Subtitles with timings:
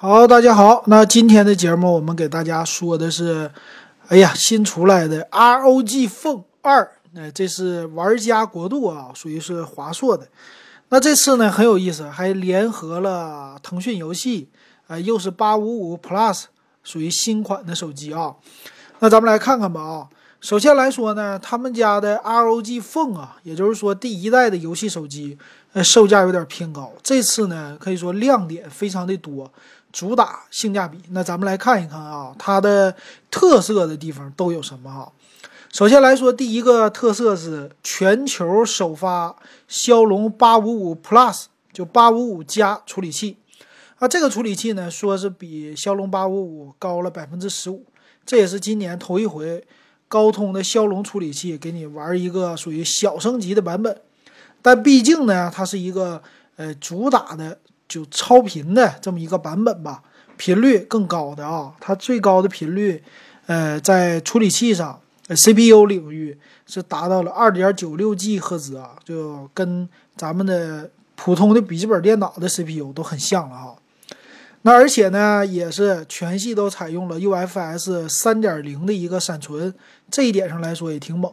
[0.00, 0.84] 好，大家好。
[0.86, 3.50] 那今天的节目我们给大家说的是，
[4.06, 10.28] 哎呀，新出来的 ROG Phone 二，哎，这是玩家国度啊，属于是华硕的。
[10.90, 14.50] 那这次呢很有意思，还联合了腾讯游戏，
[14.86, 16.44] 啊，又是八五五 Plus，
[16.84, 18.36] 属于新款的手机啊。
[19.00, 20.06] 那咱们来看看吧啊。
[20.40, 25.36] 首先来说呢，他们家的 ROG Phone 啊，也就是说第一代的游戏手机，
[25.78, 26.92] 呃，售价有点偏高。
[27.04, 29.48] 这次呢，可以说亮点非常的多。
[29.92, 32.96] 主打性价比，那咱们来看一看啊，它的
[33.30, 35.12] 特色的地方都有什么哈？
[35.72, 39.36] 首先来说，第一个特色是全球首发
[39.68, 43.36] 骁龙八五五 Plus，就八五五加处理器
[44.00, 44.08] 啊。
[44.08, 47.86] 这个处理器呢，说是比骁龙八五五高了百分之十五，
[48.26, 49.64] 这也是今年头一回
[50.08, 54.00] 高通的骁龙处理器给你玩一个属于小升级的版本。
[54.62, 56.22] 但毕竟呢，它是一个
[56.56, 57.58] 呃主打的。
[57.88, 60.02] 就超频的这么一个版本吧，
[60.36, 63.02] 频率更高的啊，它最高的频率，
[63.46, 65.00] 呃，在处理器上
[65.34, 73.72] ，CPU 领域是达到了二点九六 G 赫兹啊，就跟咱们的普通的笔记本电脑的 CPU 都很像了啊。
[74.60, 79.72] 那而且呢，也是全系都采用了 UFS 三点零的一个闪存，
[80.10, 81.32] 这一点上来说也挺猛。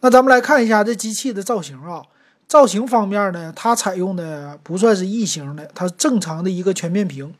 [0.00, 2.02] 那咱们来看一下这机器的造型啊。
[2.50, 7.32] 造型方面呢，它采用的不算是异形的，它正常的一个全面屏。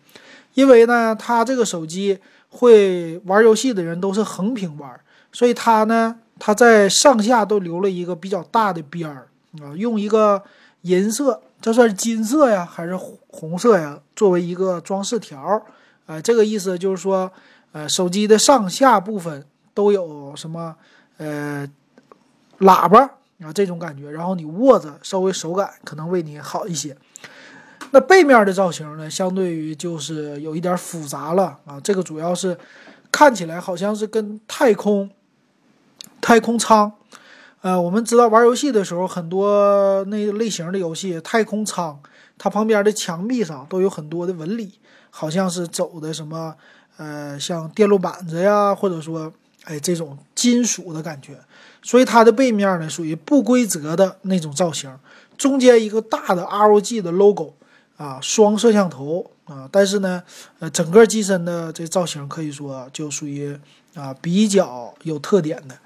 [0.54, 5.00] 因为呢，它这个手机会玩游戏的人都是横屏玩，
[5.32, 9.26] 所以它呢，它在上下都留了一个比较大的边儿
[9.60, 10.40] 啊，用一个
[10.82, 13.98] 银色，这算是金色呀，还是红色呀？
[14.14, 15.60] 作为一个装饰条，
[16.06, 17.32] 呃，这个意思就是说，
[17.72, 19.44] 呃，手机的上下部分
[19.74, 20.76] 都有什么，
[21.16, 21.68] 呃，
[22.60, 23.10] 喇叭。
[23.42, 26.96] 啊，这种感觉，然后你握着稍微手感可能为你好一些。
[27.92, 31.80] 那背面的造型呢，相对于就是有一点复杂了啊。
[31.80, 32.56] 这个主要是
[33.10, 35.10] 看起来好像是跟太空
[36.20, 36.92] 太空舱，
[37.62, 41.98] 呃，我们知道玩游戏的时候，很多那类型的游戏，太空舱
[42.38, 44.78] 它旁边的墙壁上都有很多的纹理，
[45.10, 46.54] 好像是走的什么
[46.98, 49.32] 呃，像电路板子呀，或者说
[49.70, 51.38] 哎这种金属的感觉。
[51.82, 54.94] 所以它的背面呢属于不规则的那种造型，
[55.38, 57.54] 中间一个大的 ROG 的 logo
[57.96, 60.22] 啊，双摄像头啊，但是呢，
[60.58, 63.58] 呃，整个机身的这造型可以说就属于
[63.94, 65.78] 啊比较有特点的，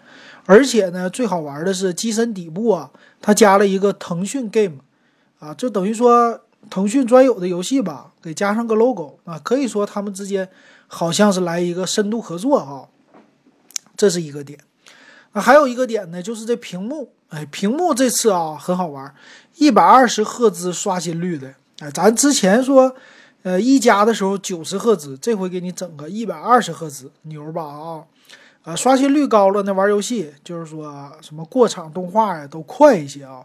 [0.46, 2.90] 而且呢，最好玩的是机身底部啊，
[3.20, 4.78] 它加了一个腾讯 Game
[5.38, 10.48] 啊，就等于说腾讯专有的游戏吧，给加上个 logo 啊，可以说他们之间
[10.88, 12.88] 好像是来一个深度合作哈，
[13.96, 14.58] 这是一个点。
[15.32, 19.12] 啊，还有一个点呢，就是这屏幕，哎，屏幕这次啊很好玩，
[19.56, 22.94] 一百二十赫兹刷新率的，哎，咱之前说，
[23.42, 28.04] 呃，一加的时候九十赫兹，这回给你整个一百二十赫兹，牛吧啊，
[28.62, 33.44] 啊，刷新率高了，那玩游戏就是说什么过场动画呀都快一些啊，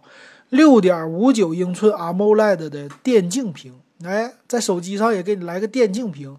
[0.49, 3.73] 六点五九英寸 AMOLED 的电竞屏，
[4.03, 6.37] 哎，在手机上也给你来个电竞屏，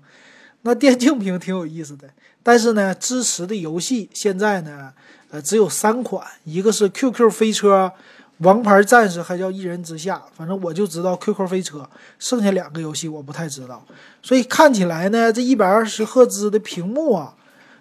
[0.62, 2.08] 那电竞屏挺有意思的，
[2.42, 4.92] 但是呢，支持的游戏现在呢。
[5.32, 7.92] 呃，只有三款，一个是 QQ 飞车、
[8.38, 10.20] 王牌战士，还叫一人之下。
[10.36, 11.88] 反正我就知道 QQ 飞车，
[12.18, 13.86] 剩下两个游戏我不太知道。
[14.24, 17.36] 所以看起来呢，这一百二十赫兹的屏幕啊，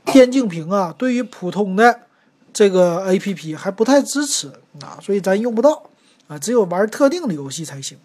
[0.06, 2.01] 电竞屏啊，对于普通的
[2.53, 4.50] 这个 APP 还不太支持
[4.81, 5.89] 啊，所以咱用不到
[6.28, 7.97] 啊，只有玩特定的游戏才行。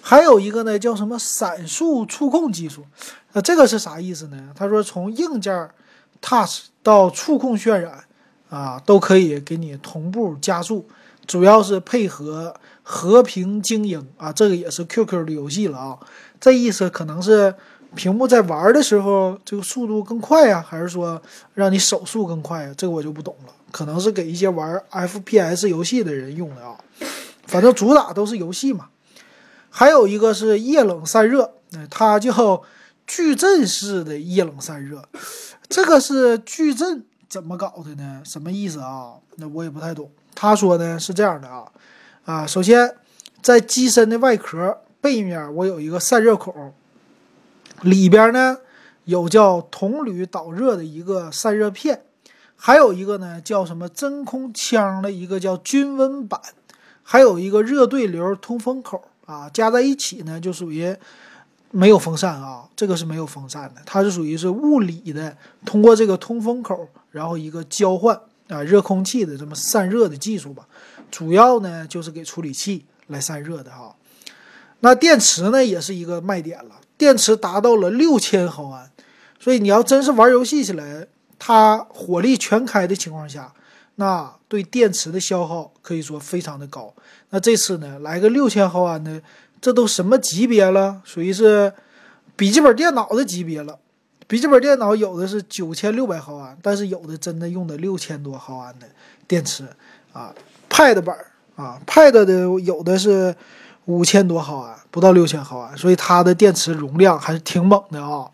[0.00, 2.84] 还有一个呢，叫什么闪速触控技术？
[3.32, 4.50] 呃，这个是啥意思呢？
[4.54, 5.70] 他说从硬件
[6.20, 8.04] Touch 到触控渲染。
[8.50, 10.84] 啊，都可以给你同步加速，
[11.24, 12.52] 主要是配合
[12.82, 15.96] 和平精英啊，这个也是 QQ 的游戏了啊。
[16.40, 17.54] 这意思可能是
[17.94, 21.22] 屏幕在玩的时候这个速度更快呀，还是说
[21.54, 22.74] 让你手速更快呀？
[22.76, 26.76] 这个我就不懂了，可能是给一些玩 FPS 游戏的人用的啊。
[27.46, 28.88] 反正主打都是游戏嘛。
[29.70, 31.54] 还有一个是液冷散热，
[31.88, 32.62] 它叫
[33.06, 35.04] 矩阵式的液冷散热，
[35.68, 37.06] 这个是矩阵。
[37.28, 38.22] 怎么搞的呢？
[38.24, 39.14] 什么意思啊？
[39.36, 40.10] 那我也不太懂。
[40.34, 41.70] 他说呢是这样的啊，
[42.24, 42.96] 啊，首先
[43.40, 46.74] 在机身的外壳背面，我有一个散热孔，
[47.82, 48.58] 里边呢
[49.04, 52.02] 有叫铜铝导热的一个散热片，
[52.56, 56.40] 还有一个呢叫什么真空腔的一个叫均温板，
[57.04, 60.96] 还有一个热对流通风口啊，加在一起呢就属于。
[61.72, 70.66] 没有风扇啊，这个是没有风扇的，它是属于是物理的，通过这个通风口，然后一个交换啊热空气的这么散热的技术吧。
[71.12, 73.94] 主要呢就是给处理器来散热的哈。
[74.80, 78.90] 那电池呢也是一个卖点了，电池达到了六千毫安，
[79.38, 81.06] 所以你要真是玩游戏起来，
[81.38, 83.54] 它火力全开的情况下，
[84.00, 86.94] 那对电池的消耗可以说非常的高。
[87.28, 89.20] 那这次呢，来个六千毫安的，
[89.60, 91.02] 这都什么级别了？
[91.04, 91.70] 属于是
[92.34, 93.78] 笔记本电脑的级别了。
[94.26, 98.86] 笔记本电脑有的是九千六百毫安，但是有的真的用的六千多毫安的
[99.28, 99.66] 电池
[100.14, 100.34] 啊。
[100.70, 101.14] Pad 版
[101.56, 102.24] 啊，Pad 的
[102.60, 103.36] 有的是
[103.84, 108.30] 五千多毫安，不到六千毫安，所以它的电池容量还是挺猛的啊。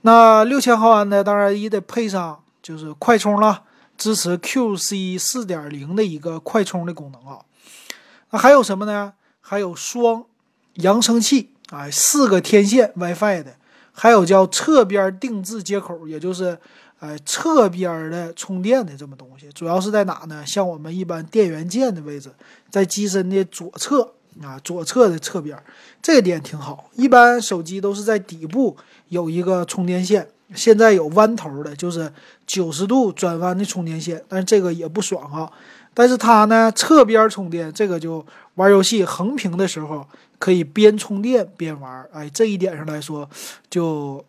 [0.00, 3.62] 那六千毫安的，当然也得配上就是快充了，
[3.96, 7.40] 支持 QC 四点零的一个快充的功能啊。
[8.30, 9.14] 那还有什么呢？
[9.40, 10.24] 还有双
[10.74, 13.56] 扬声器啊，四个天线 WiFi 的。
[13.96, 16.58] 还有叫侧边定制接口，也就是，
[16.98, 20.44] 呃，侧边的充电的这么东西，主要是在哪呢？
[20.44, 22.32] 像我们一般电源键的位置，
[22.68, 25.56] 在机身的左侧啊，左侧的侧边，
[26.02, 26.90] 这点挺好。
[26.94, 28.76] 一般手机都是在底部
[29.10, 32.12] 有一个充电线，现在有弯头的，就是
[32.46, 35.50] 九十度转弯的充电线，但是这个也不爽啊。
[35.92, 38.24] 但是它呢，侧边充电，这个就
[38.54, 40.06] 玩游戏横屏的时候。
[40.36, 43.26] 可以边充电边玩，哎，这一点上来说，
[43.70, 44.22] 就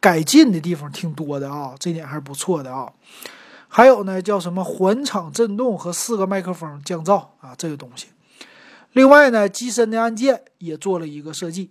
[0.00, 2.90] 改进的地方挺多的啊，这点还是不错的啊。
[3.68, 8.06] 还有呢，叫什么环场震动和四个麦克风降噪啊，这个东西。
[8.92, 11.70] 另外呢，机身的按键也做了一个设计，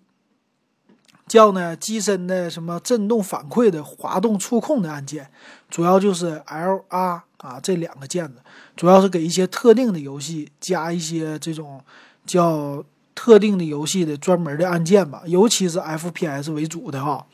[1.27, 5.29] 叫呢机身的什么震动反馈的滑动触控的按键，
[5.69, 8.35] 主要就是 L、R 啊这两个键子，
[8.75, 11.81] 主要是给一些特定的游戏加一些这种
[12.25, 12.83] 叫。
[13.17, 17.25] 特定的游戏的专门的按键吧，尤其是 FPS 为主的哈。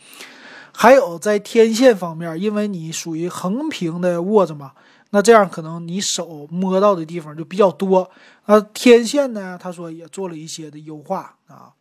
[0.72, 4.74] 还有在天线方面，因为你属于横屏的握着嘛，
[5.10, 8.12] 那这样可能你手摸到的地方就比较多。
[8.44, 11.74] 啊，天线呢，他说也做了一些的优化啊，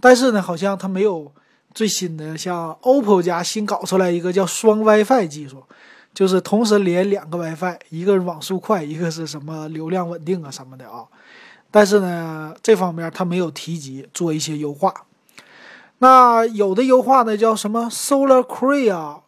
[0.00, 1.32] 但是呢，好像它没有
[1.74, 5.62] 最新的，像 OPPO 家新搞出来一个叫双 WiFi 技术，
[6.14, 11.04] 就是同时连两个 WiFi，一个是网速快，一个是什么流量稳定啊什么的啊。
[11.70, 14.94] 但是呢，这方面它没有提及做一些优化。
[15.98, 19.20] 那有的优化呢，叫什么 Solar Cree 啊？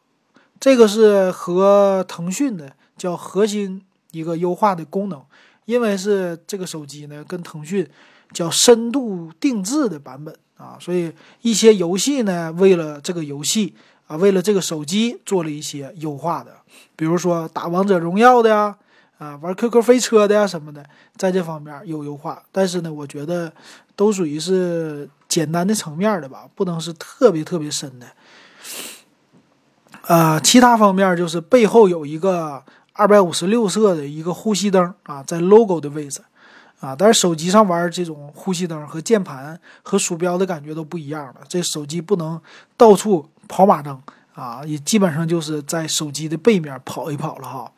[0.60, 5.22] 这个是和腾讯的叫核心一个优化的功能，
[5.66, 7.88] 因为是这个手机呢跟腾讯
[8.32, 11.10] 叫深度定制的版本啊，所以
[11.40, 13.74] 一些游戏呢为了这个游戏
[14.06, 16.52] 啊，为了这个手机做了一些优化的，
[16.94, 18.76] 比如说打王者荣耀的呀。
[19.18, 23.52] 啊，玩 QQ 飞车的呀什么的，在这方面有优化，但是呢，我觉得
[23.96, 28.06] 都属于是简单的层面的吧，不能是特别特别深的。
[30.02, 32.62] 啊，其他方面就是背后有一个
[32.92, 36.20] 二百五十六色的一个呼吸灯啊，在 logo 的位置
[36.80, 42.40] 啊，但是手机上玩这种呼吸灯和键盘和鼠标的感觉都不一样了，这手机不能
[42.76, 44.00] 到处跑马灯
[44.34, 47.72] 啊，也基本上就是在手机的背面跑一跑了哈。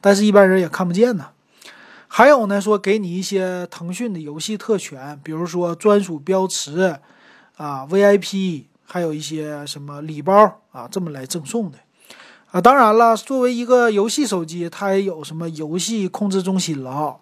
[0.00, 1.28] 但是，一般人也看不见呢。
[2.06, 6.98] 还有呢，说给你一些腾讯的游戏特权，比如说专属标识
[7.56, 11.78] 啊、VIP，还有一些什么礼包啊，这么来赠送的
[12.50, 12.60] 啊。
[12.60, 17.16] 当然了，作为一个游戏手机，它也有什么游戏控制中心了哈。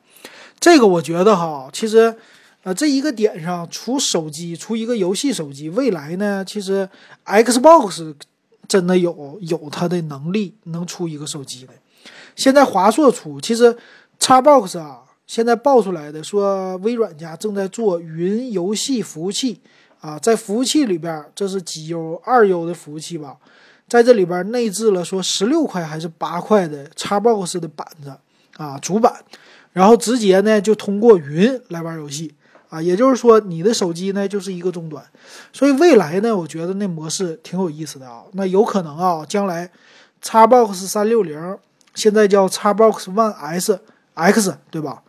[0.63, 2.15] 这个我觉得哈，其实
[2.63, 6.89] 啊，这一个点上，除手机，除一个游戏手机，未来呢，其实
[7.27, 8.15] Xbox
[8.69, 11.73] 真的有有它的能力，能出一个手机的。
[12.37, 13.77] 现在华硕出，其实
[14.21, 19.61] ，Xbox 啊，现在爆出来的说，微软家正在做云游戏服务器。
[20.01, 23.37] 啊，在服务器里边，这是几 U 二 U 的服务器吧，
[23.89, 28.13] 在这里边内置了说十六块还是八块的 Xbox 的板子
[28.57, 29.15] 啊，主板，
[29.73, 32.35] 然后直接呢就通过云来玩游戏
[32.69, 35.05] 啊，也就是说你的手机呢就是一个终端，
[35.53, 39.71] 所以未来呢，我觉得那模式挺有意思的啊，那有可能啊，将来
[40.23, 41.59] Xbox 三六零。
[41.95, 43.79] 现在叫 Xbox One S
[44.15, 45.03] X，对吧？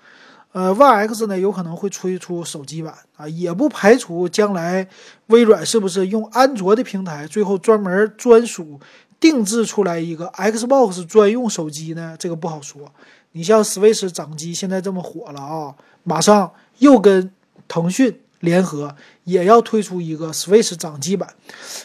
[0.51, 4.86] 呃，One X 呢有可能会推出手机版啊，也不排除将来
[5.27, 8.82] 微软是不是用安卓的平台，最后专门专属
[9.17, 12.17] 定制出来一个 Xbox 专用手机呢？
[12.20, 12.91] 这个不好说。
[13.34, 17.32] 你像 Switch 掌机现在这么火了啊，马上又跟
[17.68, 21.36] 腾讯联合，也要推出一个 Switch 掌机版。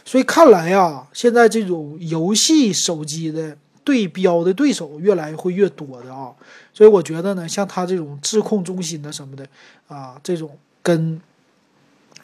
[0.05, 3.59] 所以看来呀，现在这种游戏手机的。
[3.85, 6.31] 对标的对手越来会越多的啊，
[6.75, 9.47] 所以我觉得呢，像它这种智控中心的什么的
[9.87, 11.19] 啊，这种跟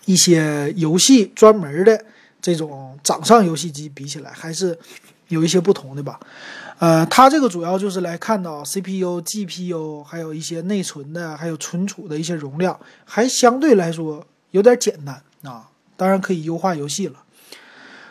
[0.04, 2.04] 一些游戏专门的
[2.44, 4.78] 这种掌上游戏机比起来，还是
[5.28, 6.20] 有一些不同的吧。
[6.78, 15.70] 呃，它这个主要就是来看到 CPU、GPU，还有一些内存的，还有存储的一些容量，还相对来说有点简单啊。
[15.96, 17.22] 当然可以优化游戏了。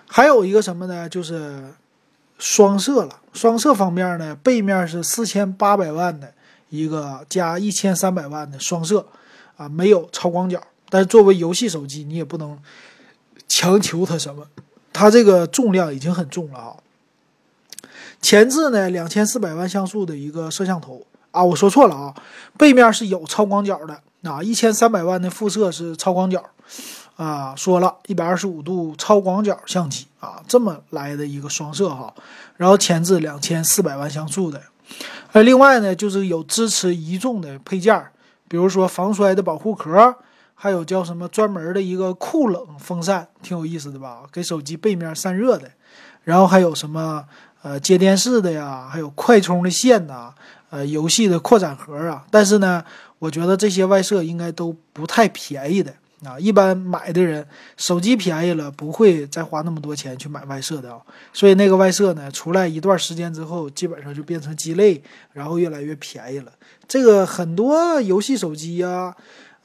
[0.07, 1.07] 还有一个什么呢？
[1.07, 1.65] 就是
[2.39, 3.19] 双摄了。
[3.33, 6.33] 双摄方面呢，背面是四千八百万的
[6.69, 9.05] 一个加一千三百万的双摄
[9.57, 10.59] 啊，没有超广角。
[10.89, 12.57] 但是作为游戏手机，你也不能
[13.47, 14.45] 强求它什么，
[14.91, 16.75] 它这个重量已经很重了啊。
[18.21, 22.15] 前置呢，两千四百万像素的一个摄像头啊，我说错了啊，
[22.57, 26.43] 背面是有超广角的啊，一千三百万的副摄是超广角。
[27.15, 32.11] 啊，说了一百二十五度超广角相机啊，这么来的一个双摄哈，
[32.57, 34.59] 然后前置两千四百万像素的，
[35.31, 38.03] 呃，另外呢就是有支持一众的配件，
[38.47, 40.15] 比如说防摔的保护壳，
[40.53, 45.71] 还有叫什么专门的一个酷冷风扇，挺有意思的吧，给手机背面散热的，
[46.23, 47.25] 然后还有什么
[47.61, 50.33] 呃接电视的呀，还有快充的线呐，
[50.69, 52.83] 呃游戏的扩展盒啊，但是呢，
[53.19, 55.93] 我觉得这些外设应该都不太便宜的。
[56.23, 57.45] 啊，一般买的人
[57.75, 61.01] 手机便宜了，不会再花那么多钱去买外设的啊。
[61.33, 66.53] 所以那个外设呢，出来一段时间之后，基本上就变成鸡肋，然后越来越便宜了。
[66.87, 69.13] 这个很多游戏手机呀，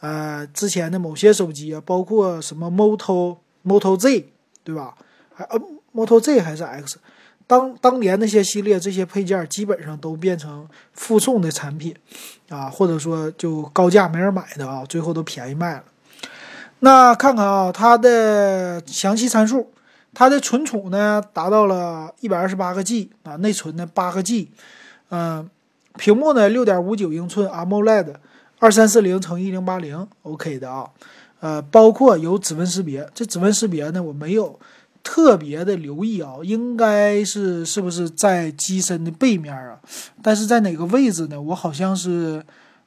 [0.01, 4.29] 呃，之前的某些手机啊，包括什么 Moto Moto Z，
[4.63, 4.95] 对吧？
[5.35, 5.61] 还呃
[5.95, 6.99] Moto Z 还是 X，
[7.47, 11.97] 当当年那些系列这些配件基本上都变成附送的产品
[12.49, 15.85] 啊，或者说就高价没人买的啊，最后都便宜卖了。
[16.81, 19.73] 那看看啊，它的详细参数，
[20.15, 24.53] 它的存储呢达到了一百二十八个 G 啊，内存呢八个 G，
[25.09, 25.51] 嗯，
[25.97, 28.15] 屏幕呢六点五九英寸 AMOLED，
[28.59, 30.91] 二三四零乘一零八零，OK 的啊，
[31.41, 34.59] 呃，包括有指纹识别，这指纹识别呢我没有
[35.03, 39.79] 特别的留意啊，应该是是不是在机身的背面啊？
[40.23, 41.41] 但是在哪个位置呢？
[41.41, 42.45] 我好像是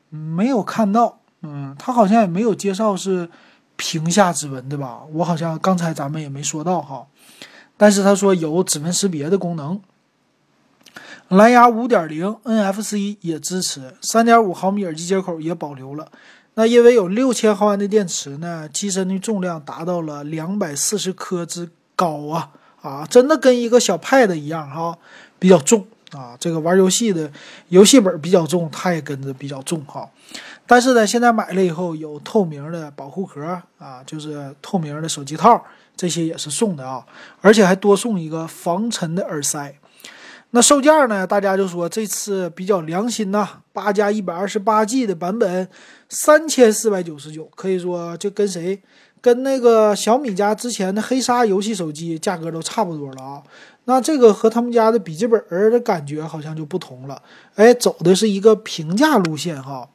[0.09, 3.29] 没有看到，嗯，它好像也没有介绍是。
[3.77, 5.01] 屏下指纹对吧？
[5.11, 7.03] 我好像刚才咱们也没说到哈，
[7.77, 9.81] 但是他说有指纹识别的功能，
[11.31, 16.11] 蓝牙五点零 NFC 也支持，三点五毫米耳机接口也保留了。
[16.55, 22.49] 那因为有六千毫安的电池呢，机身的重量达到了两百四十克之高啊
[22.81, 24.97] 啊，真的跟一个小 Pad 一样哈，
[25.39, 26.35] 比较重啊。
[26.37, 27.31] 这个玩游戏的
[27.69, 30.09] 游戏本比较重，它也跟着比较重哈。
[30.67, 33.41] 但是呢，现在买了以后有透明的保护壳
[33.79, 35.63] 啊，就是透明的手机套，
[35.95, 37.05] 这些也是送的啊，
[37.39, 39.73] 而且还多送一个防尘的耳塞。
[40.53, 41.25] 那售价呢？
[41.25, 45.67] 大家就说这次比较良心呐，八加一百二十八 G 的版本
[46.09, 48.81] 三千四百九十九，可以说就跟谁
[49.21, 53.43] 跟那个小米家之前的黑鲨游戏手机价格都差不多了啊。
[53.85, 57.21] 那这个和他们家的笔记本儿的感觉好像就不同了，
[57.55, 59.87] 哎，走的是一个平价路线哈。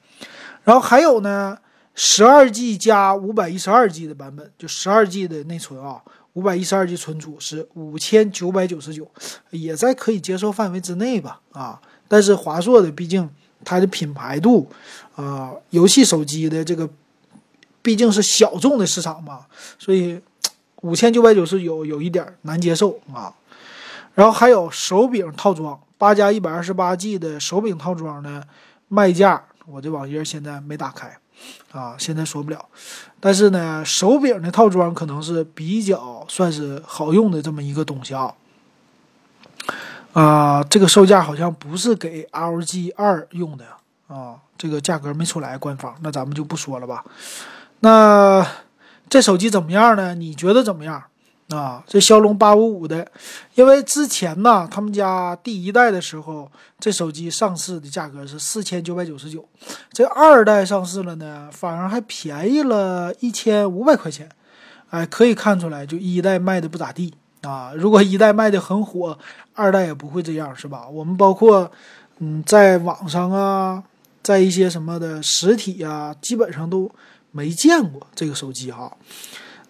[0.64, 1.58] 然后还有呢，
[1.94, 6.00] 十二 G 加五百一十二 G 的版本，就十二 G 的内存啊，
[6.36, 9.10] 五百一十二 G 存储是五千九百九十九，
[9.48, 11.40] 也在可以接受范围之内吧？
[11.52, 13.26] 啊，但是华硕的毕竟
[13.64, 14.68] 它的品牌度，
[15.14, 16.86] 啊，游戏手机的这个
[17.80, 19.46] 毕竟是小众的市场嘛，
[19.78, 20.20] 所以
[20.82, 23.32] 五千九百九十九有一点难接受啊。
[24.14, 28.42] 然后还有手柄套装，八加一百二十八 G 的手柄套装呢，
[28.88, 29.42] 卖价。
[29.68, 31.18] 我这网页现在没打开，
[31.72, 32.66] 啊，现在说不了。
[33.18, 38.32] 但是呢，手柄的套装可能是比较算是好用的这么一个东西啊。
[40.12, 43.64] 啊，这个售价好像不是给 LG 二用的
[44.08, 47.04] 啊，这个价格没出来，官方，那咱们就不说了吧。
[47.80, 48.46] 那
[49.10, 50.14] 这手机怎么样呢？
[50.14, 51.02] 你觉得怎么样？
[51.48, 53.06] 啊，这骁龙八五五的，
[53.54, 56.50] 因为之前呢，他们家第一代的时候，
[56.80, 59.48] 这手机上市的价格是四千九百九十九，
[59.92, 64.28] 这二代上市了呢，反而还便宜了一千五百块钱，
[64.90, 67.72] 哎，可以看出来，就一代卖的不咋地啊。
[67.76, 69.16] 如果一代卖的很火，
[69.54, 70.88] 二代也不会这样，是吧？
[70.88, 71.70] 我们包括，
[72.18, 73.84] 嗯，在网上啊，
[74.20, 76.90] 在一些什么的实体啊，基本上都
[77.30, 78.92] 没见过这个手机哈。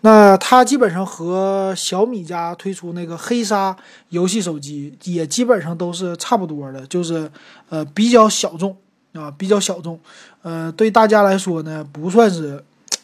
[0.07, 3.77] 那它基本上和小米家推出那个黑鲨
[4.11, 7.29] 游戏手机也基本上都是差不多的，就是
[7.71, 8.77] 呃比较小众
[9.15, 9.99] 啊，比较小众，
[10.43, 12.63] 呃对大家来说呢不算是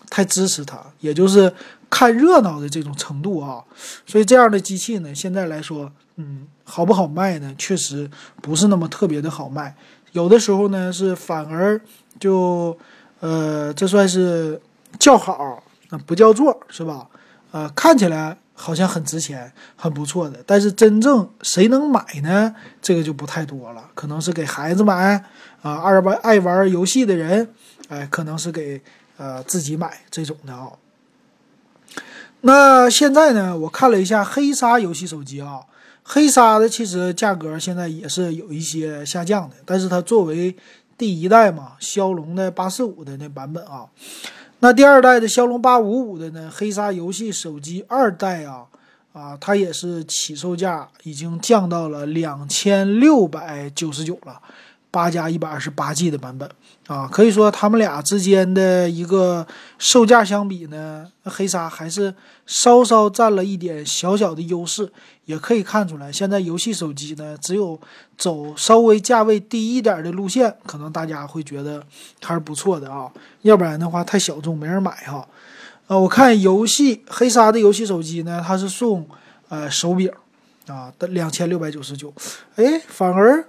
[0.09, 1.53] 太支持它，也就是
[1.91, 3.65] 看热闹的这种程度啊。
[4.07, 7.53] 所以这样的机器呢，现在来说，嗯，好不好卖呢？
[7.59, 8.09] 确实
[8.41, 9.75] 不是那么特别的好卖，
[10.13, 11.81] 有的时候呢是反而
[12.21, 12.79] 就
[13.19, 14.63] 呃这算是
[15.01, 15.65] 叫好。
[16.01, 17.09] 不叫座是吧？
[17.51, 22.55] 呃，看起来好像很值钱，很不错的，但是真正谁能买呢？
[22.81, 25.23] 这个就不太多了，可能是给孩子买
[25.61, 27.49] 啊，二玩爱玩游戏的人，
[27.89, 28.81] 哎，可能是给
[29.19, 30.71] 呃自己买这种的啊。
[32.41, 35.61] 那现在呢，我看了一下黑鲨游戏手机啊，
[36.03, 40.57] 黑鲨的其实价格现在也是有一些下降的，但是它作为
[40.97, 43.87] 第一代嘛，骁龙的八四五的那版本啊，
[44.63, 48.67] 那第二代的骁龙八五五的呢，黑鲨游戏手机二代啊。
[49.13, 54.41] 啊，它也是起售价已经降到了两千六百九十九了，
[54.93, 56.49] 八加一百二十八 G 的版本
[56.87, 59.45] 啊，可以说他们俩之间的一个
[59.79, 62.15] 售价相比呢，黑鲨还是
[62.47, 64.93] 稍稍占了一点小小的优势。
[65.25, 67.81] 也可以看出来，现在游戏手机呢，只有
[68.19, 71.81] 走稍微价位低一点的路线，可能大家会觉得
[72.21, 73.09] 还是不错的啊，
[73.43, 75.27] 要不然的话太小众，没人买哈。
[75.87, 79.07] 啊，我看游戏黑鲨的游戏手机呢，它是送
[79.49, 80.11] 呃手柄
[80.67, 82.13] 啊的两千六百九十九，
[82.57, 83.47] 哎，反而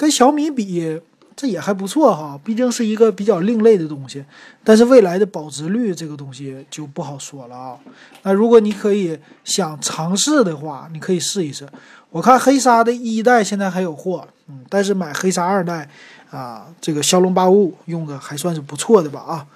[0.00, 0.98] 跟小米比
[1.36, 4.24] 这也还不错哈，毕竟是一个比较另类的东西。
[4.64, 7.78] 但是未来的保值率这个东西就不好说了啊。
[8.22, 11.68] 那如果你可以想尝试的话，你可以试一试。
[12.08, 15.86] 我看黑鲨的一代现在还有货，嗯，但是买黑鲨二代
[16.30, 19.46] 啊，这个骁龙八五五用的还算是不错的吧啊。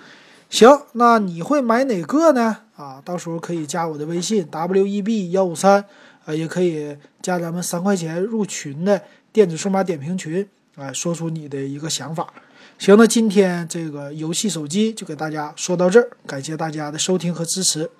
[0.50, 2.58] 行，那你会买哪个呢？
[2.76, 5.82] 啊，到时候可以加我的微信 w e b 幺五三，
[6.26, 9.00] 啊，也可以加咱们三块钱入群的
[9.34, 12.32] 电子数码点评群，啊，说出你的一个想法。
[12.78, 17.90] 行，那今天这个游戏手机就给大家说到这儿，感谢大家的收听和支持。